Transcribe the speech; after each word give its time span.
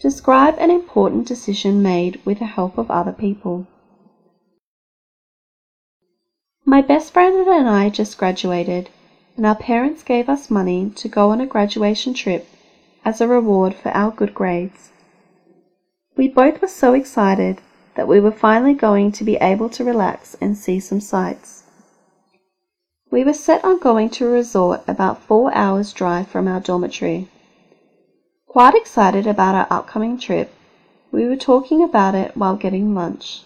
Describe 0.00 0.54
an 0.58 0.70
important 0.70 1.26
decision 1.26 1.82
made 1.82 2.20
with 2.24 2.38
the 2.38 2.44
help 2.44 2.78
of 2.78 2.88
other 2.88 3.10
people. 3.12 3.66
My 6.64 6.82
best 6.82 7.12
friend 7.12 7.48
and 7.48 7.68
I 7.68 7.88
just 7.90 8.16
graduated, 8.16 8.90
and 9.36 9.44
our 9.44 9.56
parents 9.56 10.04
gave 10.04 10.28
us 10.28 10.50
money 10.50 10.90
to 10.96 11.08
go 11.08 11.30
on 11.30 11.40
a 11.40 11.46
graduation 11.46 12.14
trip 12.14 12.46
as 13.04 13.20
a 13.20 13.26
reward 13.26 13.74
for 13.74 13.88
our 13.88 14.12
good 14.12 14.34
grades. 14.34 14.92
We 16.16 16.28
both 16.28 16.62
were 16.62 16.68
so 16.68 16.94
excited 16.94 17.60
that 17.96 18.06
we 18.06 18.20
were 18.20 18.30
finally 18.30 18.74
going 18.74 19.10
to 19.12 19.24
be 19.24 19.34
able 19.36 19.68
to 19.70 19.84
relax 19.84 20.36
and 20.40 20.56
see 20.56 20.78
some 20.78 21.00
sights. 21.00 21.64
We 23.10 23.24
were 23.24 23.32
set 23.32 23.64
on 23.64 23.80
going 23.80 24.10
to 24.10 24.26
a 24.26 24.30
resort 24.30 24.82
about 24.86 25.22
four 25.22 25.52
hours' 25.54 25.92
drive 25.92 26.28
from 26.28 26.46
our 26.46 26.60
dormitory. 26.60 27.28
Quite 28.48 28.74
excited 28.74 29.26
about 29.26 29.54
our 29.54 29.66
upcoming 29.68 30.16
trip, 30.16 30.50
we 31.12 31.26
were 31.26 31.36
talking 31.36 31.82
about 31.82 32.14
it 32.14 32.34
while 32.34 32.56
getting 32.56 32.94
lunch. 32.94 33.42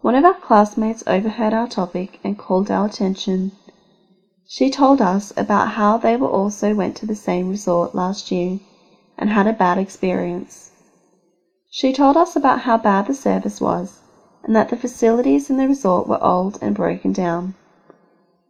One 0.00 0.14
of 0.14 0.24
our 0.24 0.32
classmates 0.34 1.02
overheard 1.08 1.52
our 1.52 1.66
topic 1.66 2.20
and 2.22 2.38
called 2.38 2.70
our 2.70 2.86
attention. 2.86 3.50
She 4.46 4.70
told 4.70 5.02
us 5.02 5.32
about 5.36 5.70
how 5.70 5.98
they 5.98 6.16
were 6.16 6.28
also 6.28 6.72
went 6.72 6.94
to 6.98 7.06
the 7.06 7.16
same 7.16 7.48
resort 7.48 7.96
last 7.96 8.30
year 8.30 8.60
and 9.18 9.30
had 9.30 9.48
a 9.48 9.52
bad 9.52 9.76
experience. 9.76 10.70
She 11.68 11.92
told 11.92 12.16
us 12.16 12.36
about 12.36 12.60
how 12.60 12.78
bad 12.78 13.08
the 13.08 13.14
service 13.14 13.60
was 13.60 14.02
and 14.44 14.54
that 14.54 14.68
the 14.68 14.76
facilities 14.76 15.50
in 15.50 15.56
the 15.56 15.66
resort 15.66 16.06
were 16.06 16.22
old 16.22 16.58
and 16.62 16.76
broken 16.76 17.12
down. 17.12 17.54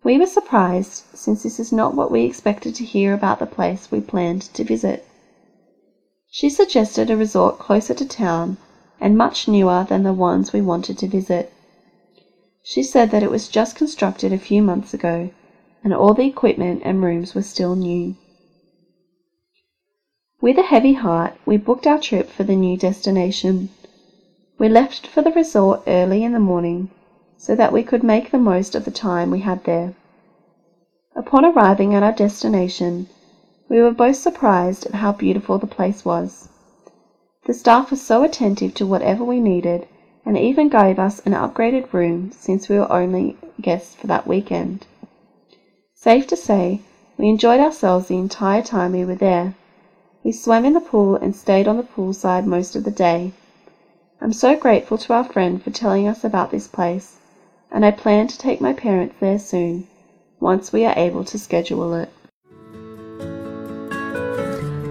We 0.05 0.19
were 0.19 0.27
surprised 0.27 1.05
since 1.15 1.43
this 1.43 1.59
is 1.59 1.73
not 1.73 1.95
what 1.95 2.11
we 2.11 2.25
expected 2.25 2.75
to 2.75 2.85
hear 2.85 3.15
about 3.15 3.39
the 3.39 3.47
place 3.47 3.91
we 3.91 4.03
planned 4.03 4.43
to 4.53 4.63
visit. 4.63 5.06
She 6.39 6.51
suggested 6.51 7.09
a 7.09 7.17
resort 7.17 7.59
closer 7.59 7.95
to 7.95 8.05
town 8.05 8.59
and 9.01 9.17
much 9.17 9.49
newer 9.49 9.87
than 9.89 10.03
the 10.03 10.13
ones 10.13 10.53
we 10.53 10.61
wanted 10.61 10.99
to 10.99 11.09
visit. 11.09 11.51
She 12.63 12.83
said 12.83 13.09
that 13.09 13.23
it 13.23 13.31
was 13.31 13.49
just 13.49 13.75
constructed 13.75 14.35
a 14.35 14.39
few 14.49 14.61
months 14.61 14.93
ago 14.93 15.31
and 15.83 15.95
all 15.95 16.13
the 16.13 16.27
equipment 16.27 16.83
and 16.85 17.03
rooms 17.03 17.35
were 17.35 17.41
still 17.41 17.75
new. 17.75 18.17
With 20.43 20.59
a 20.59 20.65
heavy 20.65 20.93
heart, 20.93 21.33
we 21.47 21.57
booked 21.57 21.87
our 21.87 21.99
trip 21.99 22.29
for 22.29 22.45
the 22.45 22.55
new 22.55 22.77
destination. 22.77 23.71
We 24.59 24.69
left 24.69 25.07
for 25.07 25.23
the 25.23 25.33
resort 25.33 25.81
early 25.87 26.23
in 26.23 26.35
the 26.35 26.39
morning 26.39 26.91
so 27.39 27.57
that 27.57 27.73
we 27.73 27.83
could 27.83 28.03
make 28.03 28.31
the 28.31 28.37
most 28.37 28.75
of 28.75 28.85
the 28.85 28.91
time 28.91 29.31
we 29.31 29.41
had 29.41 29.65
there. 29.65 29.95
Upon 31.15 31.47
arriving 31.47 31.95
at 31.95 32.03
our 32.03 32.13
destination, 32.13 33.07
we 33.69 33.81
were 33.81 33.91
both 33.93 34.17
surprised 34.17 34.87
at 34.87 34.95
how 34.95 35.13
beautiful 35.13 35.59
the 35.59 35.67
place 35.67 36.05
was. 36.05 36.49
The 37.47 37.55
staff 37.55 37.91
was 37.91 38.03
so 38.03 38.23
attentive 38.23 38.75
to 38.75 38.87
whatever 38.87 39.25
we 39.25 39.41
needed 39.41 39.87
and 40.25 40.37
even 40.37 40.69
gave 40.69 40.99
us 40.99 41.21
an 41.21 41.33
upgraded 41.33 41.93
room 41.93 42.33
since 42.33 42.69
we 42.69 42.79
were 42.79 42.91
only 42.91 43.37
guests 43.61 43.95
for 43.95 44.07
that 44.09 44.27
weekend. 44.27 44.87
Safe 45.95 46.27
to 46.27 46.37
say, 46.37 46.81
we 47.17 47.29
enjoyed 47.29 47.61
ourselves 47.61 48.09
the 48.09 48.17
entire 48.17 48.63
time 48.63 48.93
we 48.93 49.05
were 49.05 49.15
there. 49.15 49.55
We 50.23 50.33
swam 50.33 50.65
in 50.65 50.75
the 50.75 50.81
pool 50.81 51.17
and 51.17 51.35
stayed 51.35 51.69
on 51.69 51.77
the 51.77 51.83
poolside 51.83 52.47
most 52.47 52.77
of 52.77 52.85
the 52.85 52.91
day. 52.91 53.33
I'm 54.21 54.33
so 54.33 54.57
grateful 54.57 54.99
to 54.99 55.13
our 55.13 55.25
friend 55.25 55.63
for 55.63 55.71
telling 55.71 56.09
us 56.09 56.25
about 56.25 56.51
this 56.51 56.67
place, 56.67 57.19
and 57.71 57.85
I 57.85 57.91
plan 57.91 58.27
to 58.29 58.39
take 58.39 58.61
my 58.61 58.73
parents 58.73 59.15
there 59.21 59.39
soon, 59.39 59.87
once 60.41 60.73
we 60.73 60.85
are 60.85 60.95
able 60.97 61.25
to 61.25 61.39
schedule 61.39 61.95
it. 61.95 62.11